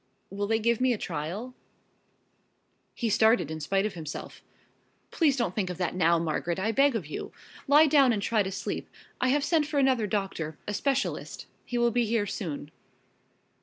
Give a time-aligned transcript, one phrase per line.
[0.31, 1.53] Will they give me a trial?"
[2.95, 4.41] He started in spite of himself.
[5.11, 7.31] "Please don't think of that now, Margaret, I beg of you.
[7.67, 8.89] Lie down and try to sleep.
[9.21, 11.45] I have sent for another doctor, a specialist.
[11.65, 12.71] He will be here soon."